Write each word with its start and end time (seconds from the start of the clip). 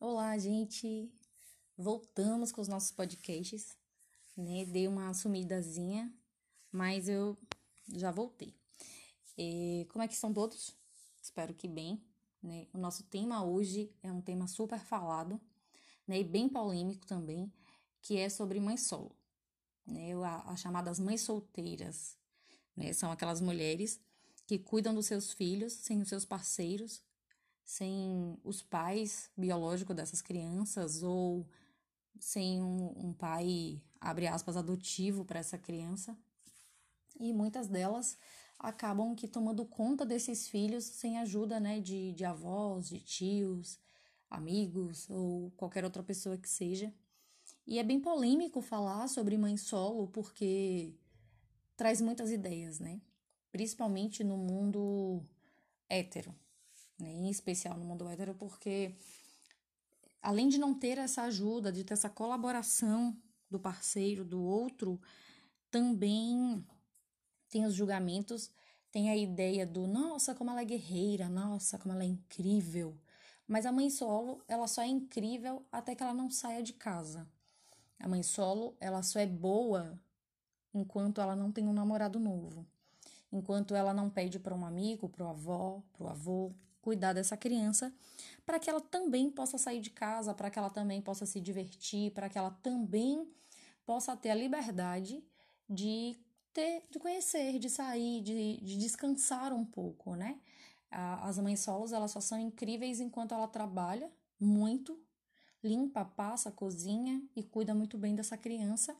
Olá, 0.00 0.38
gente! 0.38 1.12
Voltamos 1.76 2.52
com 2.52 2.60
os 2.60 2.68
nossos 2.68 2.92
podcasts, 2.92 3.76
né? 4.36 4.64
Dei 4.64 4.86
uma 4.86 5.12
sumidazinha, 5.12 6.14
mas 6.70 7.08
eu 7.08 7.36
já 7.88 8.12
voltei. 8.12 8.54
E 9.36 9.88
como 9.90 10.04
é 10.04 10.06
que 10.06 10.14
estão 10.14 10.32
todos? 10.32 10.72
Espero 11.20 11.52
que 11.52 11.66
bem, 11.66 12.00
né? 12.40 12.68
O 12.72 12.78
nosso 12.78 13.02
tema 13.02 13.44
hoje 13.44 13.92
é 14.00 14.12
um 14.12 14.20
tema 14.20 14.46
super 14.46 14.78
falado, 14.78 15.40
né? 16.06 16.20
E 16.20 16.24
bem 16.24 16.48
polêmico 16.48 17.04
também, 17.04 17.52
que 18.00 18.18
é 18.18 18.28
sobre 18.28 18.60
mãe 18.60 18.76
solo, 18.76 19.16
né? 19.84 20.12
As 20.46 20.60
chamadas 20.60 21.00
mães 21.00 21.22
solteiras, 21.22 22.16
né? 22.76 22.92
São 22.92 23.10
aquelas 23.10 23.40
mulheres 23.40 24.00
que 24.46 24.60
cuidam 24.60 24.94
dos 24.94 25.06
seus 25.06 25.32
filhos 25.32 25.72
sem 25.72 26.00
os 26.00 26.08
seus 26.08 26.24
parceiros 26.24 27.02
sem 27.68 28.40
os 28.42 28.62
pais 28.62 29.30
biológicos 29.36 29.94
dessas 29.94 30.22
crianças 30.22 31.02
ou 31.02 31.46
sem 32.18 32.62
um, 32.62 32.94
um 32.96 33.12
pai, 33.12 33.82
abre 34.00 34.26
aspas, 34.26 34.56
adotivo 34.56 35.22
para 35.22 35.38
essa 35.38 35.58
criança. 35.58 36.16
E 37.20 37.30
muitas 37.30 37.68
delas 37.68 38.16
acabam 38.58 39.14
que 39.14 39.28
tomando 39.28 39.66
conta 39.66 40.06
desses 40.06 40.48
filhos 40.48 40.82
sem 40.82 41.18
ajuda 41.18 41.60
né, 41.60 41.78
de, 41.78 42.14
de 42.14 42.24
avós, 42.24 42.88
de 42.88 43.00
tios, 43.00 43.78
amigos 44.30 45.06
ou 45.10 45.50
qualquer 45.50 45.84
outra 45.84 46.02
pessoa 46.02 46.38
que 46.38 46.48
seja. 46.48 46.90
E 47.66 47.78
é 47.78 47.82
bem 47.82 48.00
polêmico 48.00 48.62
falar 48.62 49.08
sobre 49.08 49.36
mãe 49.36 49.58
solo 49.58 50.08
porque 50.08 50.94
traz 51.76 52.00
muitas 52.00 52.30
ideias, 52.30 52.80
né? 52.80 53.02
Principalmente 53.52 54.24
no 54.24 54.38
mundo 54.38 55.22
hétero 55.86 56.34
né? 56.98 57.10
em 57.10 57.30
especial 57.30 57.76
no 57.76 57.84
mundo 57.84 58.08
hétero, 58.08 58.34
porque 58.34 58.94
além 60.22 60.48
de 60.48 60.58
não 60.58 60.74
ter 60.74 60.98
essa 60.98 61.22
ajuda, 61.22 61.72
de 61.72 61.84
ter 61.84 61.94
essa 61.94 62.08
colaboração 62.08 63.16
do 63.50 63.58
parceiro, 63.58 64.24
do 64.24 64.42
outro, 64.42 65.00
também 65.70 66.64
tem 67.48 67.64
os 67.64 67.74
julgamentos, 67.74 68.50
tem 68.90 69.10
a 69.10 69.16
ideia 69.16 69.66
do 69.66 69.86
nossa, 69.86 70.34
como 70.34 70.50
ela 70.50 70.62
é 70.62 70.64
guerreira, 70.64 71.28
nossa, 71.28 71.78
como 71.78 71.94
ela 71.94 72.02
é 72.02 72.06
incrível. 72.06 72.98
Mas 73.46 73.64
a 73.64 73.72
mãe 73.72 73.88
solo, 73.88 74.42
ela 74.46 74.66
só 74.66 74.82
é 74.82 74.86
incrível 74.86 75.64
até 75.72 75.94
que 75.94 76.02
ela 76.02 76.12
não 76.12 76.30
saia 76.30 76.62
de 76.62 76.74
casa. 76.74 77.26
A 77.98 78.06
mãe 78.08 78.22
solo, 78.22 78.76
ela 78.78 79.02
só 79.02 79.18
é 79.18 79.26
boa 79.26 79.98
enquanto 80.72 81.20
ela 81.20 81.34
não 81.34 81.50
tem 81.50 81.66
um 81.66 81.72
namorado 81.72 82.20
novo. 82.20 82.66
Enquanto 83.32 83.74
ela 83.74 83.92
não 83.92 84.08
pede 84.08 84.38
para 84.38 84.54
um 84.54 84.64
amigo, 84.64 85.08
para 85.08 85.24
o 85.24 85.28
avó, 85.28 85.82
para 85.92 86.04
o 86.06 86.08
avô, 86.08 86.52
cuidar 86.88 87.12
dessa 87.12 87.36
criança, 87.36 87.92
para 88.46 88.58
que 88.58 88.70
ela 88.70 88.80
também 88.80 89.30
possa 89.30 89.58
sair 89.58 89.78
de 89.78 89.90
casa, 89.90 90.32
para 90.32 90.48
que 90.48 90.58
ela 90.58 90.70
também 90.70 91.02
possa 91.02 91.26
se 91.26 91.38
divertir, 91.38 92.12
para 92.12 92.30
que 92.30 92.38
ela 92.38 92.50
também 92.62 93.30
possa 93.84 94.16
ter 94.16 94.30
a 94.30 94.34
liberdade 94.34 95.22
de 95.68 96.16
ter, 96.50 96.82
de 96.90 96.98
conhecer, 96.98 97.58
de 97.58 97.68
sair, 97.68 98.22
de, 98.22 98.56
de 98.62 98.78
descansar 98.78 99.52
um 99.52 99.66
pouco, 99.66 100.14
né? 100.14 100.40
As 100.90 101.38
mães 101.38 101.60
solos, 101.60 101.92
elas 101.92 102.10
só 102.10 102.22
são 102.22 102.40
incríveis 102.40 103.00
enquanto 103.00 103.34
ela 103.34 103.46
trabalha 103.46 104.10
muito, 104.40 104.98
limpa, 105.62 106.06
passa, 106.06 106.50
cozinha 106.50 107.22
e 107.36 107.42
cuida 107.42 107.74
muito 107.74 107.98
bem 107.98 108.14
dessa 108.14 108.38
criança. 108.38 108.96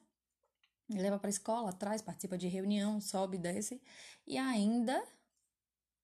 Leva 0.90 1.18
para 1.18 1.28
a 1.28 1.30
escola, 1.30 1.72
traz, 1.72 2.02
participa 2.02 2.36
de 2.36 2.48
reunião, 2.48 3.00
sobe, 3.00 3.38
desce 3.38 3.80
e 4.26 4.36
ainda 4.36 5.02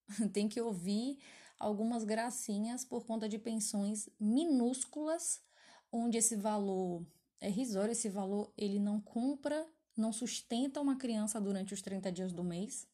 tem 0.32 0.48
que 0.48 0.62
ouvir 0.62 1.18
algumas 1.58 2.04
gracinhas 2.04 2.84
por 2.84 3.04
conta 3.04 3.28
de 3.28 3.38
pensões 3.38 4.08
minúsculas, 4.18 5.42
onde 5.90 6.18
esse 6.18 6.36
valor 6.36 7.06
é 7.40 7.48
risório, 7.48 7.92
esse 7.92 8.08
valor 8.08 8.52
ele 8.56 8.78
não 8.78 9.00
compra, 9.00 9.66
não 9.96 10.12
sustenta 10.12 10.80
uma 10.80 10.96
criança 10.96 11.40
durante 11.40 11.72
os 11.74 11.82
30 11.82 12.10
dias 12.10 12.32
do 12.32 12.42
mês, 12.42 12.86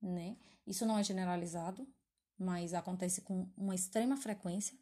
né? 0.00 0.36
Isso 0.66 0.84
não 0.84 0.98
é 0.98 1.02
generalizado, 1.02 1.86
mas 2.38 2.74
acontece 2.74 3.20
com 3.22 3.48
uma 3.56 3.74
extrema 3.74 4.16
frequência. 4.16 4.76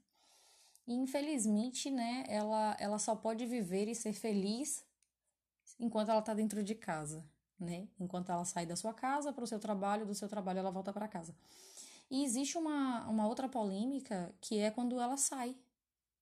E 0.87 0.93
infelizmente, 0.94 1.91
né, 1.91 2.25
ela, 2.28 2.77
ela 2.78 2.99
só 2.99 3.15
pode 3.15 3.47
viver 3.47 3.88
e 3.88 3.94
ser 3.94 4.12
feliz 4.12 4.84
enquanto 5.78 6.11
ela 6.11 6.21
está 6.21 6.34
dentro 6.34 6.62
de 6.62 6.75
casa, 6.75 7.25
né? 7.59 7.88
Enquanto 7.99 8.31
ela 8.31 8.44
sai 8.44 8.67
da 8.67 8.77
sua 8.77 8.93
casa 8.93 9.33
para 9.33 9.44
o 9.44 9.47
seu 9.47 9.59
trabalho, 9.59 10.06
do 10.06 10.15
seu 10.15 10.28
trabalho 10.28 10.59
ela 10.59 10.71
volta 10.71 10.93
para 10.93 11.09
casa. 11.09 11.34
E 12.10 12.25
existe 12.25 12.56
uma, 12.59 13.09
uma 13.09 13.26
outra 13.26 13.48
polêmica 13.48 14.34
que 14.41 14.59
é 14.59 14.70
quando 14.70 15.00
ela 15.00 15.16
sai, 15.16 15.56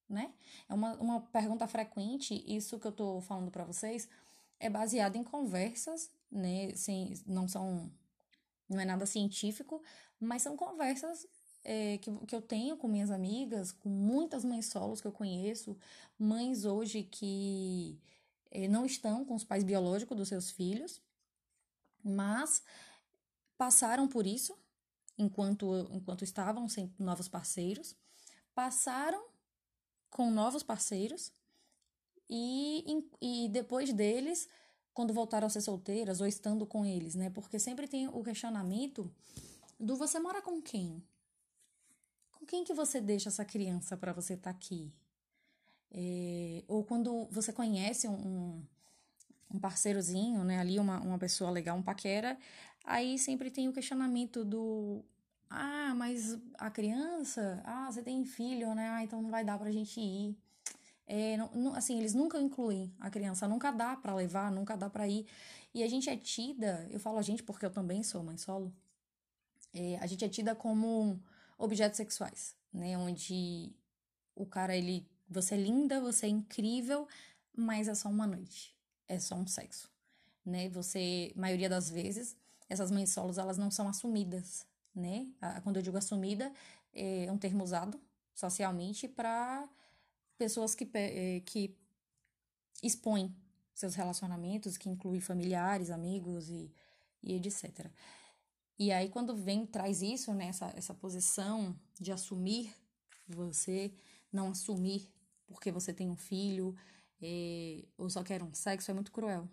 né? 0.09 0.33
É 0.69 0.73
uma, 0.73 0.93
uma 0.95 1.21
pergunta 1.21 1.67
frequente, 1.67 2.43
isso 2.47 2.79
que 2.79 2.87
eu 2.87 2.91
tô 2.91 3.21
falando 3.21 3.51
para 3.51 3.65
vocês 3.65 4.07
é 4.59 4.69
baseado 4.69 5.15
em 5.15 5.23
conversas, 5.23 6.09
né? 6.31 6.73
Sem, 6.75 7.13
não 7.25 7.47
são. 7.47 7.91
Não 8.69 8.79
é 8.79 8.85
nada 8.85 9.05
científico, 9.05 9.83
mas 10.19 10.41
são 10.41 10.55
conversas 10.55 11.27
é, 11.63 11.97
que, 11.97 12.11
que 12.25 12.35
eu 12.35 12.41
tenho 12.41 12.77
com 12.77 12.87
minhas 12.87 13.11
amigas, 13.11 13.71
com 13.71 13.89
muitas 13.89 14.43
mães 14.43 14.67
solos 14.67 15.01
que 15.01 15.07
eu 15.07 15.11
conheço, 15.11 15.77
mães 16.17 16.65
hoje 16.65 17.03
que 17.03 17.99
é, 18.51 18.67
não 18.67 18.85
estão 18.85 19.25
com 19.25 19.35
os 19.35 19.43
pais 19.43 19.63
biológicos 19.63 20.15
dos 20.17 20.29
seus 20.29 20.51
filhos, 20.51 21.01
mas 22.03 22.63
passaram 23.57 24.07
por 24.07 24.27
isso, 24.27 24.57
enquanto, 25.17 25.87
enquanto 25.91 26.23
estavam 26.23 26.67
sem 26.67 26.93
novos 26.99 27.27
parceiros, 27.27 27.95
passaram 28.53 29.23
com 30.09 30.29
novos 30.29 30.63
parceiros 30.63 31.31
e, 32.29 32.83
e 33.21 33.49
depois 33.49 33.93
deles, 33.93 34.47
quando 34.93 35.13
voltaram 35.13 35.47
a 35.47 35.49
ser 35.49 35.61
solteiras 35.61 36.21
ou 36.21 36.27
estando 36.27 36.65
com 36.65 36.85
eles, 36.85 37.15
né? 37.15 37.29
Porque 37.29 37.59
sempre 37.59 37.87
tem 37.87 38.07
o 38.07 38.23
questionamento 38.23 39.11
do 39.79 39.95
você 39.95 40.19
mora 40.19 40.41
com 40.41 40.61
quem? 40.61 41.03
Com 42.31 42.45
quem 42.45 42.63
que 42.63 42.73
você 42.73 43.01
deixa 43.01 43.29
essa 43.29 43.43
criança 43.43 43.97
para 43.97 44.13
você 44.13 44.33
estar 44.33 44.51
tá 44.51 44.57
aqui? 44.57 44.93
É, 45.91 46.63
ou 46.67 46.83
quando 46.83 47.27
você 47.29 47.53
conhece 47.53 48.07
um, 48.07 48.13
um 48.13 48.67
parceirozinho, 49.59 50.43
né? 50.43 50.59
Ali 50.59 50.79
uma, 50.79 50.99
uma 50.99 51.17
pessoa 51.17 51.51
legal, 51.51 51.77
um 51.77 51.83
paquera, 51.83 52.37
Aí 52.83 53.17
sempre 53.17 53.49
tem 53.49 53.67
o 53.69 53.73
questionamento 53.73 54.43
do 54.43 55.03
ah, 55.49 55.93
mas 55.95 56.37
a 56.55 56.69
criança, 56.69 57.61
ah, 57.65 57.89
você 57.91 58.01
tem 58.01 58.25
filho, 58.25 58.73
né? 58.75 58.89
Ah, 58.89 59.03
então 59.03 59.21
não 59.21 59.29
vai 59.29 59.43
dar 59.45 59.57
pra 59.59 59.71
gente 59.71 59.99
ir. 59.99 60.35
É, 61.05 61.37
não, 61.37 61.51
não, 61.53 61.75
assim, 61.75 61.99
eles 61.99 62.13
nunca 62.13 62.39
incluem 62.41 62.93
a 62.99 63.09
criança, 63.09 63.47
nunca 63.47 63.71
dá 63.71 63.95
para 63.95 64.15
levar, 64.15 64.51
nunca 64.51 64.75
dá 64.75 64.89
para 64.89 65.07
ir. 65.07 65.27
E 65.73 65.83
a 65.83 65.87
gente 65.87 66.09
é 66.09 66.17
tida, 66.17 66.87
eu 66.91 66.99
falo 66.99 67.17
a 67.19 67.21
gente 67.21 67.43
porque 67.43 67.65
eu 67.65 67.71
também 67.71 68.03
sou 68.03 68.23
mãe 68.23 68.37
solo, 68.37 68.73
é, 69.73 69.97
a 69.99 70.07
gente 70.07 70.25
é 70.25 70.29
tida 70.29 70.55
como 70.55 71.21
objetos 71.57 71.97
sexuais, 71.97 72.55
né? 72.73 72.97
Onde 72.97 73.73
o 74.35 74.45
cara, 74.45 74.75
ele, 74.75 75.07
você 75.29 75.55
é 75.55 75.57
linda, 75.57 76.01
você 76.01 76.25
é 76.25 76.29
incrível, 76.29 77.07
mas 77.55 77.87
é 77.87 77.95
só 77.95 78.09
uma 78.09 78.27
noite, 78.27 78.72
é 79.07 79.19
só 79.19 79.35
um 79.35 79.47
sexo, 79.47 79.89
né? 80.45 80.69
Você, 80.69 81.31
maioria 81.35 81.69
das 81.69 81.89
vezes, 81.89 82.35
essas 82.69 82.91
mães 82.91 83.11
solos, 83.11 83.37
elas 83.37 83.57
não 83.57 83.69
são 83.69 83.87
assumidas, 83.87 84.65
né? 84.95 85.27
Quando 85.63 85.77
eu 85.77 85.81
digo 85.81 85.97
assumida, 85.97 86.51
é 86.93 87.31
um 87.31 87.37
termo 87.37 87.63
usado 87.63 87.99
socialmente 88.33 89.07
para 89.07 89.67
pessoas 90.37 90.75
que, 90.75 90.89
é, 90.93 91.39
que 91.41 91.75
expõem 92.81 93.35
seus 93.73 93.95
relacionamentos, 93.95 94.77
que 94.77 94.89
inclui 94.89 95.19
familiares, 95.19 95.89
amigos 95.89 96.49
e, 96.49 96.71
e 97.21 97.33
etc. 97.35 97.87
E 98.77 98.91
aí, 98.91 99.09
quando 99.09 99.35
vem, 99.35 99.65
traz 99.65 100.01
isso, 100.01 100.33
né, 100.33 100.47
essa, 100.47 100.73
essa 100.75 100.93
posição 100.93 101.75
de 101.99 102.11
assumir 102.11 102.73
você, 103.27 103.93
não 104.31 104.49
assumir 104.49 105.09
porque 105.47 105.71
você 105.71 105.93
tem 105.93 106.09
um 106.09 106.15
filho, 106.15 106.75
é, 107.23 107.83
ou 107.97 108.09
só 108.09 108.23
quer 108.23 108.43
um 108.43 108.53
sexo, 108.53 108.91
é 108.91 108.93
muito 108.93 109.11
cruel. 109.11 109.47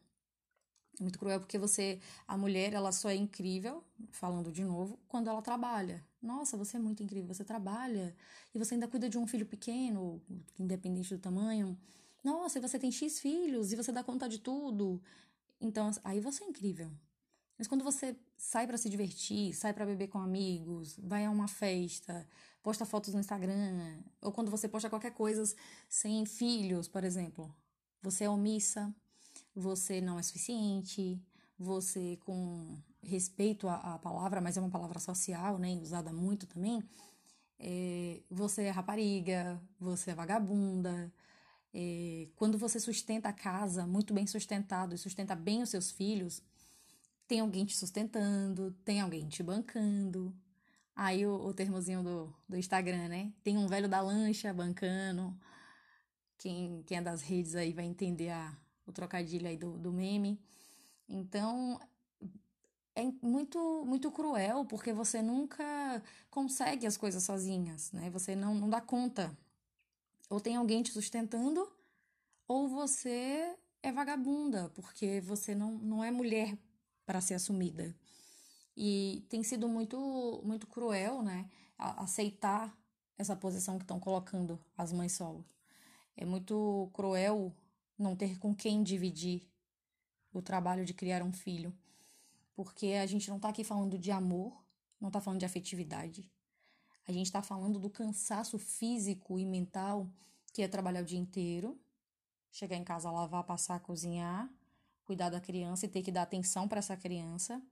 É 0.99 1.03
muito 1.03 1.19
cruel 1.19 1.41
porque 1.41 1.59
você, 1.59 2.01
a 2.27 2.37
mulher, 2.37 2.73
ela 2.73 2.93
só 2.93 3.09
é 3.09 3.15
incrível, 3.15 3.83
falando 4.11 4.53
de 4.53 4.65
novo, 4.65 4.99
quando 5.09 5.29
ela 5.29 5.41
trabalha. 5.41 6.05
Nossa, 6.21 6.57
você 6.57 6.77
é 6.77 6.81
muito 6.81 7.03
incrível, 7.03 7.33
você 7.33 7.45
trabalha 7.45 8.15
e 8.55 8.59
você 8.59 8.75
ainda 8.75 8.87
cuida 8.87 9.09
de 9.09 9.17
um 9.17 9.27
filho 9.27 9.47
pequeno, 9.47 10.21
independente 10.59 11.15
do 11.15 11.21
tamanho. 11.21 11.79
Nossa, 12.23 12.59
e 12.59 12.61
você 12.61 12.79
tem 12.79 12.93
X 12.93 13.19
filhos 13.19 13.73
e 13.73 13.77
você 13.77 13.91
dá 13.93 14.05
conta 14.05 14.29
de 14.29 14.39
tudo. 14.39 15.01
Então, 15.61 15.91
aí 16.05 16.21
você 16.21 16.45
é 16.45 16.49
incrível. 16.49 16.91
Mas 17.57 17.67
quando 17.69 17.85
você 17.85 18.17
sai 18.37 18.67
para 18.67 18.79
se 18.79 18.89
divertir, 18.89 19.55
sai 19.55 19.73
para 19.75 19.85
beber 19.85 20.09
com 20.09 20.19
amigos, 20.19 20.99
vai 20.99 21.27
a 21.27 21.31
uma 21.31 21.47
festa, 21.47 22.27
posta 22.63 22.87
fotos 22.87 23.13
no 23.13 23.21
Instagram, 23.21 24.03
ou 24.23 24.33
quando 24.33 24.51
você 24.51 24.67
posta 24.67 24.89
qualquer 24.89 25.13
coisa 25.13 25.45
sem 25.89 26.25
filhos, 26.25 26.89
por 26.89 27.05
exemplo, 27.05 27.55
você 28.03 28.25
é 28.25 28.31
omissa, 28.31 28.95
você 29.55 30.01
não 30.01 30.19
é 30.19 30.23
suficiente, 30.23 31.21
você 31.59 32.19
com 32.25 32.79
respeito 33.03 33.69
à, 33.69 33.95
à 33.95 33.99
palavra, 33.99 34.41
mas 34.41 34.57
é 34.57 34.61
uma 34.61 34.71
palavra 34.71 34.99
social, 34.99 35.59
né, 35.59 35.79
usada 35.83 36.13
muito 36.13 36.47
também, 36.47 36.83
é, 37.63 38.23
você 38.31 38.65
é 38.65 38.71
rapariga, 38.71 39.61
você 39.79 40.13
é 40.13 40.15
vagabunda. 40.15 41.13
É, 41.75 42.27
quando 42.35 42.57
você 42.57 42.81
sustenta 42.81 43.29
a 43.29 43.33
casa 43.33 43.87
muito 43.87 44.15
bem 44.15 44.27
sustentado 44.27 44.95
e 44.95 44.99
sustenta 44.99 45.37
bem 45.37 45.63
os 45.63 45.69
seus 45.69 45.91
filhos, 45.91 46.43
tem 47.29 47.41
alguém 47.41 47.67
te 47.67 47.77
sustentando, 47.77 48.73
tem 48.85 49.01
alguém 49.01 49.29
te 49.29 49.43
bancando. 49.43 50.35
Aí 50.97 51.27
o, 51.27 51.35
o 51.35 51.55
termozinho 51.55 52.03
do, 52.03 52.35
do 52.49 52.57
Instagram, 52.57 53.09
né? 53.09 53.33
Tem 53.45 53.57
um 53.57 53.67
velho 53.67 53.89
da 53.89 54.01
lancha 54.01 54.53
bancando. 54.53 55.37
Quem, 56.41 56.83
quem 56.87 56.97
é 56.97 57.03
das 57.03 57.21
redes 57.21 57.55
aí 57.55 57.71
vai 57.71 57.85
entender 57.85 58.31
a, 58.31 58.57
o 58.87 58.93
trocadilho 58.93 59.47
aí 59.47 59.59
do, 59.59 59.77
do 59.77 59.93
meme. 59.93 60.41
Então, 61.07 61.79
é 62.95 63.05
muito 63.23 63.85
muito 63.85 64.11
cruel 64.11 64.65
porque 64.65 64.91
você 64.91 65.21
nunca 65.21 66.03
consegue 66.31 66.87
as 66.87 66.97
coisas 66.97 67.23
sozinhas, 67.23 67.93
né? 67.93 68.09
Você 68.09 68.35
não, 68.35 68.55
não 68.55 68.71
dá 68.71 68.81
conta. 68.81 69.37
Ou 70.31 70.41
tem 70.41 70.57
alguém 70.57 70.83
te 70.83 70.91
sustentando, 70.93 71.71
ou 72.49 72.69
você 72.69 73.55
é 73.83 73.93
vagabunda, 73.93 74.71
porque 74.71 75.21
você 75.21 75.55
não, 75.55 75.73
não 75.73 76.03
é 76.03 76.11
mulher 76.11 76.57
para 77.05 77.21
ser 77.21 77.35
assumida. 77.35 77.95
E 78.75 79.27
tem 79.29 79.43
sido 79.43 79.69
muito 79.69 80.41
muito 80.43 80.67
cruel, 80.67 81.23
né? 81.23 81.51
aceitar 81.79 82.75
essa 83.19 83.37
posição 83.37 83.77
que 83.79 83.85
estão 83.85 84.01
colocando 84.01 84.59
as 84.77 84.91
mães 84.91 85.13
solo. 85.13 85.45
É 86.17 86.25
muito 86.25 86.91
cruel 86.93 87.55
não 87.99 88.17
ter 88.17 88.39
com 88.39 88.55
quem 88.55 88.83
dividir 88.83 89.49
o 90.33 90.41
trabalho 90.41 90.85
de 90.85 90.95
criar 90.95 91.23
um 91.23 91.33
filho 91.33 91.75
porque 92.63 92.89
a 92.89 93.07
gente 93.07 93.27
não 93.31 93.37
está 93.37 93.49
aqui 93.49 93.65
falando 93.65 93.99
de 93.99 94.11
amor, 94.11 94.63
não 95.01 95.09
está 95.09 95.19
falando 95.19 95.41
de 95.41 95.47
afetividade. 95.47 96.31
A 97.09 97.11
gente 97.11 97.25
está 97.25 97.41
falando 97.41 97.79
do 97.79 97.89
cansaço 97.89 98.59
físico 98.59 99.39
e 99.39 99.47
mental 99.47 100.07
que 100.53 100.61
é 100.61 100.69
trabalhar 100.69 101.01
o 101.01 101.07
dia 101.07 101.19
inteiro, 101.19 101.81
chegar 102.53 102.77
em 102.77 102.85
casa, 102.85 103.11
lavar, 103.11 103.45
passar, 103.45 103.81
cozinhar, 103.81 104.47
cuidar 105.05 105.31
da 105.31 105.41
criança 105.41 105.87
e 105.87 105.89
ter 105.89 106.03
que 106.03 106.13
dar 106.13 106.21
atenção 106.21 106.69
para 106.69 106.81
essa 106.81 106.99
criança, 106.99 107.63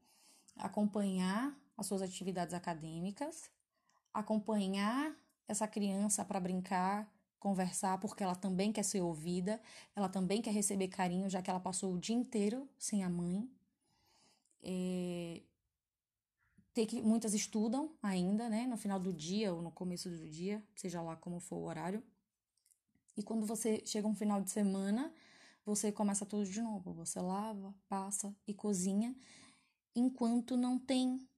acompanhar 0.57 1.55
as 1.77 1.87
suas 1.87 2.01
atividades 2.01 2.55
acadêmicas, 2.55 3.51
acompanhar 4.15 5.15
essa 5.47 5.69
criança 5.69 6.25
para 6.25 6.41
brincar, 6.41 7.07
conversar, 7.39 7.99
porque 7.99 8.23
ela 8.23 8.35
também 8.35 8.73
quer 8.73 8.83
ser 8.83 9.01
ouvida, 9.01 9.61
ela 9.95 10.09
também 10.09 10.43
quer 10.43 10.53
receber 10.53 10.89
carinho, 10.89 11.29
já 11.31 11.41
que 11.41 11.51
ela 11.51 11.61
passou 11.61 11.95
o 11.95 11.99
dia 11.99 12.17
inteiro 12.17 12.69
sem 12.79 13.05
a 13.05 13.09
mãe 13.09 13.49
é, 14.63 15.43
ter 16.75 16.87
que 16.87 17.01
muitas 17.03 17.35
estudam 17.35 17.97
ainda, 18.03 18.49
né, 18.49 18.67
no 18.67 18.77
final 18.77 19.01
do 19.01 19.13
dia 19.13 19.53
ou 19.53 19.63
no 19.63 19.71
começo 19.71 20.09
do 20.09 20.29
dia, 20.29 20.63
seja 20.75 21.03
lá 21.03 21.17
como 21.17 21.41
for 21.41 21.57
o 21.57 21.65
horário. 21.65 22.03
E 23.17 23.23
quando 23.23 23.47
você 23.47 23.83
chega 23.85 24.07
um 24.07 24.15
final 24.15 24.41
de 24.41 24.51
semana, 24.51 25.13
você 25.65 25.91
começa 25.91 26.25
tudo 26.25 26.45
de 26.45 26.63
novo. 26.63 26.93
Você 26.95 27.21
lava, 27.21 27.75
passa 27.89 28.35
e 28.47 28.55
cozinha, 28.55 29.15
enquanto 29.95 30.57
não 30.57 30.79
tem 30.79 31.29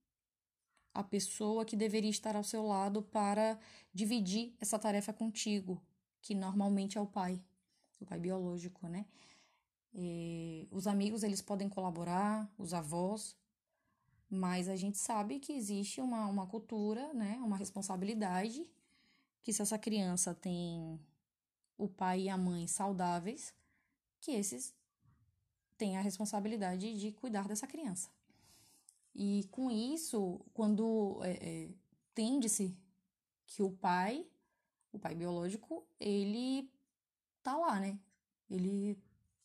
a 0.93 1.03
pessoa 1.03 1.65
que 1.65 1.77
deveria 1.77 2.11
estar 2.11 2.37
ao 2.37 2.45
seu 2.45 2.67
lado 2.67 3.03
para 3.03 3.59
dividir 3.95 4.55
essa 4.61 4.79
tarefa 4.79 5.13
contigo, 5.13 5.81
que 6.23 6.35
normalmente 6.35 6.99
é 6.99 7.01
o 7.01 7.07
pai, 7.07 7.43
o 8.01 8.07
pai 8.07 8.19
biológico, 8.19 8.87
né? 8.89 9.07
E 9.93 10.69
os 10.71 10.87
amigos 10.87 11.23
eles 11.23 11.41
podem 11.41 11.69
colaborar, 11.69 12.49
os 12.57 12.73
avós, 12.73 13.37
mas 14.29 14.69
a 14.69 14.77
gente 14.77 14.97
sabe 14.99 15.41
que 15.41 15.53
existe 15.53 16.01
uma, 16.01 16.27
uma 16.27 16.47
cultura, 16.47 17.13
né, 17.13 17.41
uma 17.43 17.57
responsabilidade, 17.57 18.65
que 19.43 19.53
se 19.53 19.61
essa 19.61 19.77
criança 19.77 20.33
tem 20.33 21.01
o 21.77 21.89
pai 21.89 22.23
e 22.23 22.29
a 22.29 22.37
mãe 22.37 22.69
saudáveis, 22.69 23.53
que 24.21 24.33
esses 24.33 24.73
têm 25.77 25.97
a 25.97 26.01
responsabilidade 26.01 26.97
de 26.99 27.11
cuidar 27.11 27.49
dessa 27.49 27.67
criança. 27.67 28.09
E 29.15 29.49
com 29.51 29.71
isso, 29.71 30.41
quando 30.53 31.19
é, 31.23 31.31
é, 31.33 31.71
tende-se 32.15 32.77
que 33.47 33.63
o 33.63 33.73
pai, 33.73 34.27
o 34.93 34.99
pai 34.99 35.15
biológico, 35.15 35.85
ele 35.99 36.71
tá 37.43 37.57
lá, 37.57 37.79
né? 37.79 37.99
Ele 38.49 38.99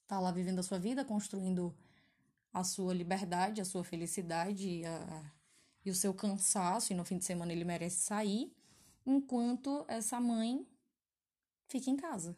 tá 0.07 0.19
lá 0.19 0.31
vivendo 0.31 0.59
a 0.59 0.63
sua 0.63 0.79
vida, 0.79 1.05
construindo 1.05 1.75
a 2.53 2.63
sua 2.63 2.93
liberdade, 2.93 3.61
a 3.61 3.65
sua 3.65 3.83
felicidade 3.83 4.83
a, 4.85 5.31
e 5.83 5.89
o 5.91 5.95
seu 5.95 6.13
cansaço, 6.13 6.93
e 6.93 6.95
no 6.95 7.05
fim 7.05 7.17
de 7.17 7.25
semana 7.25 7.51
ele 7.51 7.65
merece 7.65 7.97
sair, 7.97 8.51
enquanto 9.05 9.85
essa 9.87 10.19
mãe 10.19 10.65
fica 11.67 11.89
em 11.89 11.95
casa. 11.95 12.35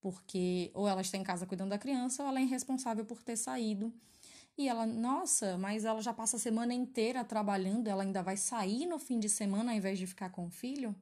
Porque 0.00 0.70
ou 0.74 0.88
ela 0.88 1.00
está 1.00 1.16
em 1.16 1.22
casa 1.22 1.46
cuidando 1.46 1.70
da 1.70 1.78
criança, 1.78 2.22
ou 2.22 2.28
ela 2.28 2.40
é 2.40 2.42
irresponsável 2.42 3.04
por 3.04 3.22
ter 3.22 3.36
saído. 3.36 3.94
E 4.58 4.68
ela, 4.68 4.84
nossa, 4.84 5.56
mas 5.56 5.84
ela 5.84 6.02
já 6.02 6.12
passa 6.12 6.36
a 6.36 6.40
semana 6.40 6.74
inteira 6.74 7.24
trabalhando, 7.24 7.88
ela 7.88 8.02
ainda 8.02 8.22
vai 8.22 8.36
sair 8.36 8.84
no 8.84 8.98
fim 8.98 9.18
de 9.18 9.28
semana 9.28 9.72
ao 9.72 9.78
invés 9.78 9.98
de 9.98 10.06
ficar 10.06 10.30
com 10.30 10.46
o 10.46 10.50
filho? 10.50 10.94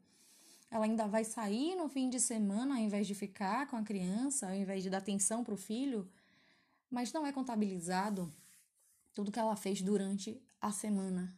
Ela 0.71 0.85
ainda 0.85 1.07
vai 1.07 1.25
sair 1.25 1.75
no 1.75 1.89
fim 1.89 2.09
de 2.09 2.21
semana 2.21 2.77
ao 2.77 2.81
invés 2.81 3.07
de 3.07 3.15
ficar 3.15 3.67
com 3.67 3.77
a 3.77 3.83
criança, 3.83 4.49
ao 4.49 4.55
invés 4.55 4.83
de 4.83 4.91
dar 4.91 4.99
atenção 4.99 5.43
para 5.43 5.55
o 5.55 5.57
filho, 5.57 6.09
mas 6.89 7.13
não 7.13 7.27
é 7.27 7.33
contabilizado 7.33 8.33
tudo 9.13 9.33
que 9.33 9.39
ela 9.39 9.57
fez 9.57 9.83
durante 9.83 10.41
a 10.61 10.71
semana. 10.71 11.37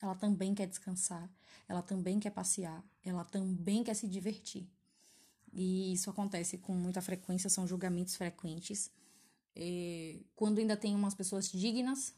Ela 0.00 0.14
também 0.14 0.54
quer 0.54 0.66
descansar, 0.66 1.30
ela 1.66 1.82
também 1.82 2.20
quer 2.20 2.30
passear, 2.30 2.84
ela 3.02 3.24
também 3.24 3.82
quer 3.82 3.94
se 3.94 4.06
divertir. 4.06 4.68
E 5.52 5.92
isso 5.92 6.10
acontece 6.10 6.58
com 6.58 6.74
muita 6.74 7.00
frequência, 7.00 7.50
são 7.50 7.66
julgamentos 7.66 8.16
frequentes. 8.16 8.90
E 9.56 10.24
quando 10.36 10.58
ainda 10.58 10.76
tem 10.76 10.94
umas 10.94 11.14
pessoas 11.14 11.50
dignas, 11.50 12.14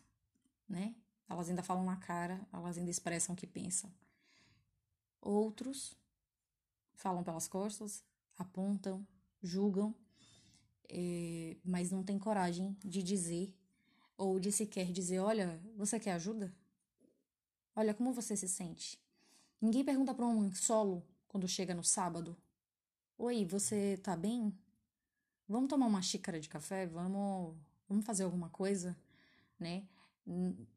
né? 0.68 0.94
Elas 1.28 1.48
ainda 1.48 1.62
falam 1.62 1.84
na 1.84 1.96
cara, 1.96 2.40
elas 2.52 2.76
ainda 2.76 2.90
expressam 2.90 3.34
o 3.34 3.38
que 3.38 3.46
pensam. 3.46 3.90
Outros 5.20 5.96
falam 7.02 7.24
pelas 7.24 7.48
costas, 7.48 8.04
apontam, 8.38 9.06
julgam, 9.42 9.94
é, 10.88 11.56
mas 11.64 11.90
não 11.90 12.02
tem 12.04 12.18
coragem 12.18 12.76
de 12.84 13.02
dizer 13.02 13.52
ou 14.16 14.38
de 14.38 14.52
sequer 14.52 14.92
dizer: 14.92 15.18
Olha, 15.18 15.60
você 15.76 15.98
quer 15.98 16.12
ajuda? 16.12 16.54
Olha 17.74 17.92
como 17.92 18.12
você 18.12 18.36
se 18.36 18.46
sente. 18.46 19.00
Ninguém 19.60 19.84
pergunta 19.84 20.14
para 20.14 20.26
um 20.26 20.52
solo 20.54 21.04
quando 21.26 21.48
chega 21.48 21.74
no 21.74 21.82
sábado: 21.82 22.36
Oi, 23.18 23.44
você 23.44 23.98
tá 24.02 24.14
bem? 24.14 24.56
Vamos 25.48 25.68
tomar 25.68 25.86
uma 25.86 26.02
xícara 26.02 26.38
de 26.38 26.48
café? 26.48 26.86
Vamos, 26.86 27.56
vamos 27.88 28.06
fazer 28.06 28.22
alguma 28.22 28.48
coisa? 28.48 28.96
Né? 29.58 29.88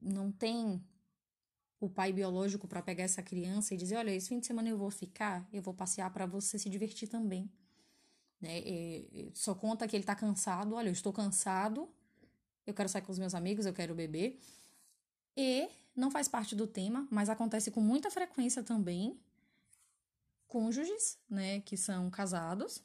Não 0.01 0.31
tem 0.31 0.83
o 1.85 1.89
pai 1.89 2.11
biológico 2.11 2.67
para 2.67 2.81
pegar 2.81 3.03
essa 3.03 3.21
criança 3.21 3.73
e 3.73 3.77
dizer: 3.77 3.95
olha, 3.97 4.11
esse 4.11 4.29
fim 4.29 4.39
de 4.39 4.47
semana 4.47 4.69
eu 4.69 4.77
vou 4.77 4.89
ficar, 4.89 5.47
eu 5.53 5.61
vou 5.61 5.73
passear 5.73 6.11
para 6.11 6.25
você 6.25 6.57
se 6.57 6.69
divertir 6.69 7.07
também. 7.07 7.49
Né? 8.41 8.59
E, 8.59 9.31
só 9.33 9.53
conta 9.55 9.87
que 9.87 9.95
ele 9.95 10.03
está 10.03 10.15
cansado: 10.15 10.75
olha, 10.75 10.89
eu 10.89 10.93
estou 10.93 11.13
cansado, 11.13 11.89
eu 12.65 12.73
quero 12.73 12.89
sair 12.89 13.01
com 13.01 13.11
os 13.11 13.19
meus 13.19 13.33
amigos, 13.33 13.65
eu 13.65 13.73
quero 13.73 13.93
beber. 13.95 14.39
E 15.37 15.69
não 15.95 16.11
faz 16.11 16.27
parte 16.27 16.55
do 16.55 16.67
tema, 16.67 17.07
mas 17.11 17.29
acontece 17.29 17.71
com 17.71 17.81
muita 17.81 18.09
frequência 18.09 18.63
também 18.63 19.19
cônjuges, 20.47 21.17
né, 21.29 21.59
que 21.61 21.75
são 21.75 22.09
casados, 22.09 22.81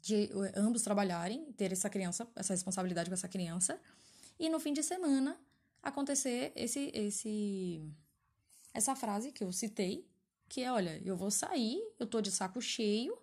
de 0.00 0.30
ambos 0.56 0.80
trabalharem, 0.80 1.52
ter 1.52 1.70
essa 1.70 1.90
criança, 1.90 2.26
essa 2.34 2.54
responsabilidade 2.54 3.10
com 3.10 3.14
essa 3.14 3.28
criança, 3.28 3.78
e 4.38 4.48
no 4.48 4.58
fim 4.58 4.72
de 4.72 4.82
semana 4.82 5.38
acontecer 5.82 6.52
esse 6.54 6.90
esse 6.94 7.82
essa 8.72 8.94
frase 8.94 9.32
que 9.32 9.42
eu 9.42 9.52
citei, 9.52 10.06
que 10.48 10.62
é, 10.62 10.70
olha, 10.70 11.00
eu 11.04 11.16
vou 11.16 11.30
sair, 11.30 11.80
eu 11.98 12.06
tô 12.06 12.20
de 12.20 12.30
saco 12.30 12.60
cheio, 12.60 13.18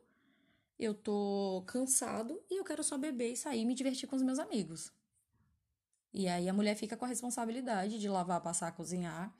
eu 0.78 0.94
tô 0.94 1.64
cansado 1.66 2.42
e 2.50 2.60
eu 2.60 2.64
quero 2.64 2.84
só 2.84 2.98
beber 2.98 3.34
e 3.34 3.38
sair 3.38 3.62
e 3.62 3.66
me 3.66 3.74
divertir 3.74 4.08
com 4.08 4.16
os 4.16 4.22
meus 4.22 4.40
amigos. 4.40 4.92
E 6.14 6.28
aí 6.28 6.50
a 6.50 6.54
mulher 6.54 6.76
fica 6.76 6.98
com 6.98 7.06
a 7.06 7.08
responsabilidade 7.08 8.00
de 8.00 8.10
lavar, 8.10 8.42
passar, 8.42 8.72
cozinhar 8.72 9.34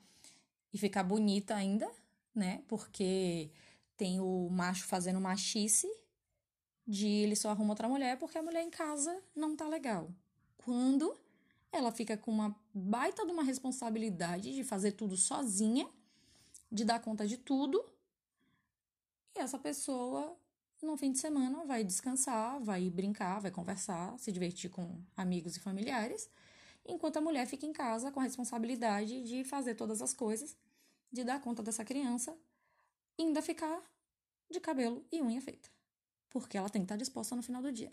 e 0.72 0.78
ficar 0.78 1.02
bonita 1.02 1.54
ainda, 1.54 1.90
né? 2.34 2.62
Porque 2.68 3.50
tem 3.96 4.20
o 4.20 4.48
macho 4.50 4.86
fazendo 4.86 5.20
machice 5.20 5.88
de 6.86 7.06
ele 7.06 7.36
só 7.36 7.50
arruma 7.50 7.72
outra 7.72 7.88
mulher 7.88 8.18
porque 8.18 8.38
a 8.38 8.42
mulher 8.42 8.62
em 8.62 8.70
casa 8.70 9.22
não 9.34 9.56
tá 9.56 9.68
legal. 9.68 10.10
Quando 10.56 11.18
ela 11.72 11.92
fica 11.92 12.16
com 12.16 12.30
uma 12.30 12.56
baita 12.72 13.24
de 13.24 13.32
uma 13.32 13.42
responsabilidade 13.42 14.54
de 14.54 14.64
fazer 14.64 14.92
tudo 14.92 15.16
sozinha, 15.16 15.88
de 16.70 16.84
dar 16.84 17.00
conta 17.00 17.26
de 17.26 17.36
tudo. 17.36 17.84
E 19.36 19.40
essa 19.40 19.58
pessoa, 19.58 20.36
no 20.82 20.96
fim 20.96 21.12
de 21.12 21.18
semana, 21.18 21.64
vai 21.64 21.84
descansar, 21.84 22.60
vai 22.60 22.88
brincar, 22.90 23.40
vai 23.40 23.50
conversar, 23.50 24.18
se 24.18 24.32
divertir 24.32 24.70
com 24.70 25.00
amigos 25.16 25.56
e 25.56 25.60
familiares, 25.60 26.28
enquanto 26.86 27.18
a 27.18 27.20
mulher 27.20 27.46
fica 27.46 27.66
em 27.66 27.72
casa 27.72 28.10
com 28.10 28.20
a 28.20 28.24
responsabilidade 28.24 29.22
de 29.24 29.44
fazer 29.44 29.74
todas 29.74 30.00
as 30.00 30.14
coisas 30.14 30.56
de 31.10 31.24
dar 31.24 31.40
conta 31.40 31.62
dessa 31.62 31.84
criança 31.84 32.36
e 33.18 33.22
ainda 33.22 33.42
ficar 33.42 33.82
de 34.50 34.60
cabelo 34.60 35.04
e 35.10 35.20
unha 35.20 35.40
feita. 35.40 35.68
Porque 36.30 36.56
ela 36.56 36.68
tem 36.68 36.82
que 36.82 36.84
estar 36.84 36.96
disposta 36.96 37.34
no 37.34 37.42
final 37.42 37.62
do 37.62 37.72
dia. 37.72 37.92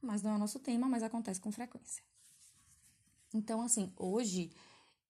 Mas 0.00 0.22
não 0.22 0.32
é 0.32 0.34
o 0.34 0.38
nosso 0.38 0.58
tema, 0.58 0.88
mas 0.88 1.02
acontece 1.02 1.40
com 1.40 1.50
frequência. 1.50 2.04
Então, 3.34 3.60
assim, 3.62 3.92
hoje, 3.96 4.50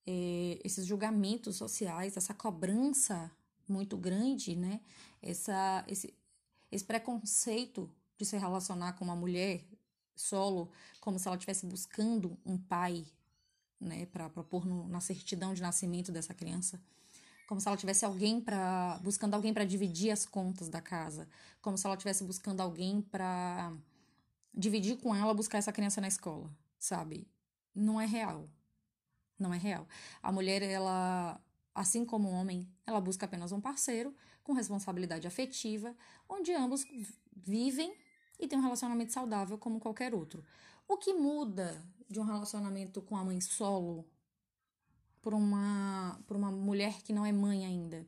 é, 0.06 0.58
esses 0.64 0.86
julgamentos 0.86 1.56
sociais, 1.56 2.16
essa 2.16 2.34
cobrança 2.34 3.30
muito 3.68 3.96
grande, 3.96 4.54
né? 4.54 4.80
Essa, 5.20 5.84
esse, 5.88 6.14
esse 6.70 6.84
preconceito 6.84 7.90
de 8.16 8.24
se 8.24 8.36
relacionar 8.36 8.94
com 8.94 9.04
uma 9.04 9.16
mulher 9.16 9.64
solo, 10.14 10.70
como 11.00 11.18
se 11.18 11.28
ela 11.28 11.36
estivesse 11.36 11.66
buscando 11.66 12.38
um 12.44 12.56
pai, 12.56 13.04
né, 13.78 14.06
para 14.06 14.30
propor 14.30 14.64
no, 14.64 14.88
na 14.88 15.00
certidão 15.00 15.52
de 15.52 15.60
nascimento 15.60 16.10
dessa 16.10 16.32
criança, 16.32 16.80
como 17.46 17.60
se 17.60 17.68
ela 17.68 17.76
tivesse 17.76 18.04
alguém 18.04 18.40
para 18.40 18.98
buscando 19.02 19.34
alguém 19.34 19.52
para 19.52 19.64
dividir 19.64 20.10
as 20.10 20.24
contas 20.24 20.68
da 20.68 20.80
casa, 20.80 21.28
como 21.60 21.76
se 21.76 21.86
ela 21.86 21.94
estivesse 21.94 22.24
buscando 22.24 22.60
alguém 22.60 23.02
para 23.02 23.72
dividir 24.54 24.96
com 24.98 25.14
ela 25.14 25.34
buscar 25.34 25.58
essa 25.58 25.72
criança 25.72 26.00
na 26.00 26.08
escola, 26.08 26.50
sabe? 26.78 27.28
Não 27.76 28.00
é 28.00 28.06
real. 28.06 28.48
Não 29.38 29.52
é 29.52 29.58
real. 29.58 29.86
A 30.22 30.32
mulher, 30.32 30.62
ela, 30.62 31.38
assim 31.74 32.06
como 32.06 32.28
o 32.28 32.32
homem, 32.32 32.66
ela 32.86 33.00
busca 33.00 33.26
apenas 33.26 33.52
um 33.52 33.60
parceiro 33.60 34.14
com 34.42 34.54
responsabilidade 34.54 35.26
afetiva, 35.26 35.94
onde 36.26 36.54
ambos 36.54 36.86
vivem 37.36 37.94
e 38.40 38.48
têm 38.48 38.58
um 38.58 38.62
relacionamento 38.62 39.12
saudável 39.12 39.58
como 39.58 39.78
qualquer 39.78 40.14
outro. 40.14 40.42
O 40.88 40.96
que 40.96 41.12
muda 41.12 41.84
de 42.08 42.18
um 42.18 42.24
relacionamento 42.24 43.02
com 43.02 43.16
a 43.16 43.24
mãe 43.24 43.40
solo 43.42 44.08
por 45.20 45.34
uma, 45.34 46.18
por 46.26 46.36
uma 46.36 46.50
mulher 46.50 47.02
que 47.02 47.12
não 47.12 47.26
é 47.26 47.32
mãe 47.32 47.66
ainda 47.66 48.06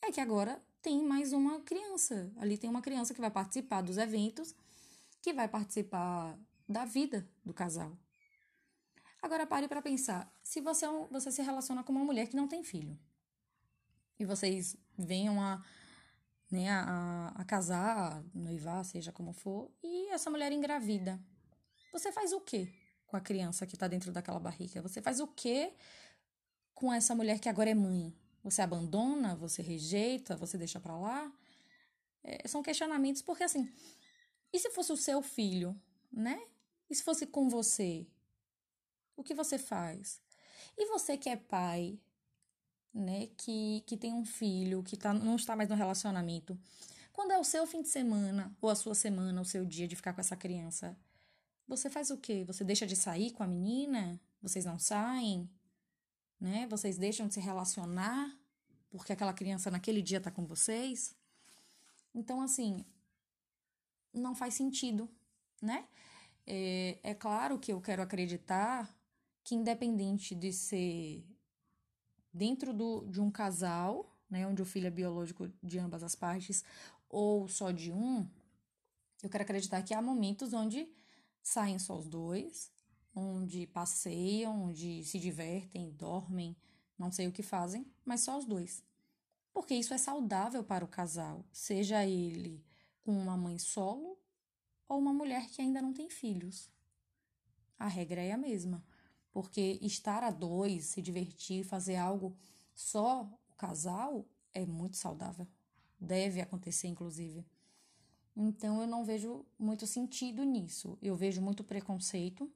é 0.00 0.10
que 0.10 0.20
agora 0.20 0.62
tem 0.80 1.04
mais 1.06 1.32
uma 1.32 1.60
criança. 1.60 2.32
Ali 2.36 2.56
tem 2.56 2.70
uma 2.70 2.80
criança 2.80 3.12
que 3.12 3.20
vai 3.20 3.30
participar 3.30 3.82
dos 3.82 3.98
eventos, 3.98 4.54
que 5.20 5.32
vai 5.32 5.48
participar 5.48 6.38
da 6.68 6.84
vida 6.84 7.28
do 7.44 7.52
casal. 7.52 7.96
Agora 9.22 9.46
pare 9.46 9.68
para 9.68 9.80
pensar, 9.80 10.30
se 10.42 10.60
você, 10.60 10.84
é 10.84 10.88
você 11.08 11.30
se 11.30 11.40
relaciona 11.40 11.84
com 11.84 11.92
uma 11.92 12.04
mulher 12.04 12.26
que 12.26 12.34
não 12.34 12.48
tem 12.48 12.64
filho 12.64 12.98
e 14.18 14.24
vocês 14.24 14.76
venham 14.98 15.40
a, 15.40 15.64
né, 16.50 16.68
a, 16.70 17.32
a 17.36 17.44
casar, 17.44 18.22
noivar, 18.34 18.84
seja 18.84 19.12
como 19.12 19.32
for, 19.32 19.70
e 19.82 20.08
essa 20.10 20.28
mulher 20.28 20.50
engravida, 20.50 21.20
você 21.92 22.10
faz 22.10 22.32
o 22.32 22.40
quê 22.40 22.68
com 23.06 23.16
a 23.16 23.20
criança 23.20 23.66
que 23.66 23.76
está 23.76 23.86
dentro 23.86 24.10
daquela 24.10 24.40
barriga? 24.40 24.82
Você 24.82 25.00
faz 25.00 25.20
o 25.20 25.28
quê 25.28 25.72
com 26.74 26.92
essa 26.92 27.14
mulher 27.14 27.38
que 27.38 27.48
agora 27.48 27.70
é 27.70 27.74
mãe? 27.74 28.12
Você 28.42 28.60
abandona, 28.60 29.36
você 29.36 29.62
rejeita, 29.62 30.36
você 30.36 30.58
deixa 30.58 30.80
para 30.80 30.96
lá? 30.96 31.32
É, 32.24 32.48
são 32.48 32.62
questionamentos 32.62 33.22
porque 33.22 33.44
assim, 33.44 33.72
e 34.52 34.58
se 34.58 34.70
fosse 34.70 34.92
o 34.92 34.96
seu 34.96 35.22
filho, 35.22 35.80
né? 36.12 36.40
E 36.90 36.94
se 36.94 37.02
fosse 37.02 37.26
com 37.26 37.48
você? 37.48 38.06
O 39.16 39.22
que 39.22 39.34
você 39.34 39.58
faz? 39.58 40.20
E 40.76 40.86
você 40.86 41.16
que 41.16 41.28
é 41.28 41.36
pai, 41.36 41.98
né, 42.92 43.28
que, 43.36 43.82
que 43.86 43.96
tem 43.96 44.12
um 44.12 44.24
filho, 44.24 44.82
que 44.82 44.96
tá, 44.96 45.12
não 45.12 45.36
está 45.36 45.56
mais 45.56 45.68
no 45.68 45.74
relacionamento, 45.74 46.58
quando 47.12 47.32
é 47.32 47.38
o 47.38 47.44
seu 47.44 47.66
fim 47.66 47.82
de 47.82 47.88
semana, 47.88 48.54
ou 48.60 48.70
a 48.70 48.74
sua 48.74 48.94
semana, 48.94 49.40
o 49.40 49.44
seu 49.44 49.64
dia 49.64 49.86
de 49.86 49.96
ficar 49.96 50.12
com 50.12 50.20
essa 50.20 50.36
criança, 50.36 50.96
você 51.68 51.90
faz 51.90 52.10
o 52.10 52.16
quê? 52.16 52.44
Você 52.44 52.64
deixa 52.64 52.86
de 52.86 52.96
sair 52.96 53.30
com 53.32 53.42
a 53.42 53.46
menina? 53.46 54.20
Vocês 54.40 54.64
não 54.64 54.78
saem? 54.78 55.48
Né? 56.40 56.66
Vocês 56.68 56.98
deixam 56.98 57.28
de 57.28 57.34
se 57.34 57.40
relacionar 57.40 58.36
porque 58.90 59.12
aquela 59.12 59.32
criança 59.32 59.70
naquele 59.70 60.02
dia 60.02 60.20
tá 60.20 60.30
com 60.30 60.44
vocês? 60.44 61.14
Então, 62.14 62.42
assim, 62.42 62.84
não 64.12 64.34
faz 64.34 64.54
sentido, 64.54 65.08
né? 65.60 65.88
É, 66.46 66.98
é 67.02 67.14
claro 67.14 67.58
que 67.58 67.72
eu 67.72 67.80
quero 67.80 68.02
acreditar 68.02 68.94
que 69.44 69.54
independente 69.54 70.34
de 70.34 70.52
ser 70.52 71.24
dentro 72.32 72.72
do, 72.72 73.06
de 73.06 73.20
um 73.20 73.30
casal, 73.30 74.16
né, 74.30 74.46
onde 74.46 74.62
o 74.62 74.66
filho 74.66 74.86
é 74.86 74.90
biológico 74.90 75.50
de 75.62 75.78
ambas 75.78 76.02
as 76.02 76.14
partes, 76.14 76.64
ou 77.08 77.46
só 77.48 77.70
de 77.70 77.92
um, 77.92 78.26
eu 79.22 79.28
quero 79.28 79.44
acreditar 79.44 79.82
que 79.82 79.94
há 79.94 80.00
momentos 80.00 80.52
onde 80.52 80.88
saem 81.42 81.78
só 81.78 81.96
os 81.96 82.08
dois, 82.08 82.72
onde 83.14 83.66
passeiam, 83.66 84.64
onde 84.64 85.04
se 85.04 85.18
divertem, 85.18 85.90
dormem, 85.90 86.56
não 86.98 87.12
sei 87.12 87.28
o 87.28 87.32
que 87.32 87.42
fazem, 87.42 87.86
mas 88.04 88.22
só 88.22 88.38
os 88.38 88.44
dois. 88.44 88.82
Porque 89.52 89.74
isso 89.74 89.92
é 89.92 89.98
saudável 89.98 90.64
para 90.64 90.84
o 90.84 90.88
casal, 90.88 91.44
seja 91.52 92.06
ele 92.06 92.64
com 93.02 93.12
uma 93.12 93.36
mãe 93.36 93.58
solo 93.58 94.18
ou 94.88 94.98
uma 94.98 95.12
mulher 95.12 95.48
que 95.50 95.60
ainda 95.60 95.82
não 95.82 95.92
tem 95.92 96.08
filhos. 96.08 96.70
A 97.78 97.86
regra 97.86 98.20
é 98.20 98.32
a 98.32 98.38
mesma. 98.38 98.82
Porque 99.32 99.78
estar 99.80 100.22
a 100.22 100.30
dois, 100.30 100.84
se 100.84 101.00
divertir, 101.00 101.64
fazer 101.64 101.96
algo 101.96 102.36
só 102.74 103.22
o 103.50 103.54
casal 103.56 104.26
é 104.52 104.66
muito 104.66 104.96
saudável. 104.96 105.46
Deve 105.98 106.40
acontecer, 106.40 106.88
inclusive. 106.88 107.44
Então 108.36 108.80
eu 108.80 108.86
não 108.86 109.04
vejo 109.04 109.44
muito 109.58 109.86
sentido 109.86 110.44
nisso. 110.44 110.98
Eu 111.00 111.16
vejo 111.16 111.40
muito 111.40 111.64
preconceito, 111.64 112.50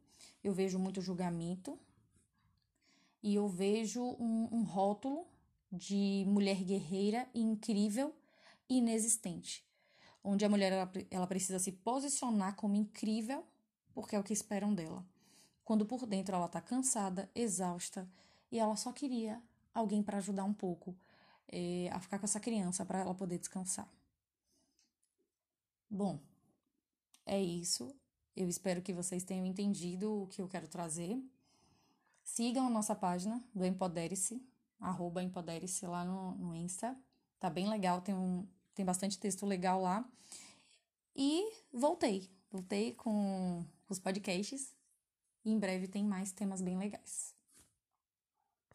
eu 0.44 0.52
vejo 0.52 0.78
muito 0.78 1.00
julgamento 1.00 1.78
e 3.22 3.34
eu 3.34 3.48
vejo 3.48 4.02
um, 4.02 4.48
um 4.52 4.62
rótulo 4.62 5.26
de 5.72 6.24
mulher 6.26 6.62
guerreira 6.62 7.28
incrível 7.34 8.14
e 8.68 8.78
inexistente. 8.78 9.64
Onde 10.22 10.44
a 10.44 10.48
mulher 10.48 10.72
ela, 10.72 10.92
ela 11.10 11.26
precisa 11.26 11.58
se 11.58 11.72
posicionar 11.72 12.54
como 12.56 12.76
incrível 12.76 13.44
porque 13.94 14.14
é 14.14 14.18
o 14.18 14.24
que 14.24 14.32
esperam 14.32 14.74
dela 14.74 15.04
quando 15.66 15.84
por 15.84 16.06
dentro 16.06 16.36
ela 16.36 16.46
está 16.46 16.60
cansada, 16.60 17.28
exausta 17.34 18.08
e 18.52 18.58
ela 18.58 18.76
só 18.76 18.92
queria 18.92 19.42
alguém 19.74 20.00
para 20.00 20.18
ajudar 20.18 20.44
um 20.44 20.54
pouco 20.54 20.96
é, 21.48 21.90
a 21.92 21.98
ficar 21.98 22.20
com 22.20 22.24
essa 22.24 22.38
criança 22.38 22.86
para 22.86 23.00
ela 23.00 23.12
poder 23.12 23.36
descansar. 23.36 23.92
Bom, 25.90 26.20
é 27.26 27.42
isso. 27.42 27.92
Eu 28.36 28.48
espero 28.48 28.80
que 28.80 28.94
vocês 28.94 29.24
tenham 29.24 29.44
entendido 29.44 30.22
o 30.22 30.28
que 30.28 30.40
eu 30.40 30.46
quero 30.46 30.68
trazer. 30.68 31.20
Sigam 32.22 32.68
a 32.68 32.70
nossa 32.70 32.94
página 32.94 33.44
do 33.52 33.66
Empodere-se, 33.66 34.40
arroba 34.78 35.20
Empodere-se 35.20 35.84
lá 35.84 36.04
no, 36.04 36.36
no 36.36 36.54
Insta. 36.54 36.96
Tá 37.40 37.50
bem 37.50 37.68
legal, 37.68 38.00
tem, 38.00 38.14
um, 38.14 38.46
tem 38.72 38.84
bastante 38.84 39.18
texto 39.18 39.44
legal 39.44 39.82
lá. 39.82 40.08
E 41.16 41.50
voltei. 41.72 42.30
Voltei 42.52 42.94
com 42.94 43.66
os 43.88 43.98
podcasts 43.98 44.75
e 45.46 45.52
em 45.52 45.58
breve 45.58 45.86
tem 45.86 46.04
mais 46.04 46.32
temas 46.32 46.60
bem 46.60 46.76
legais. 46.76 47.35